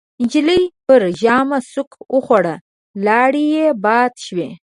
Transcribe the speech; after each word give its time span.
نجلۍ 0.23 0.63
پر 0.87 1.01
ژامه 1.21 1.59
سوک 1.71 1.89
وخوړ، 2.15 2.45
لاړې 3.05 3.43
يې 3.55 3.65
باد 3.83 4.11
شوې. 4.25 4.49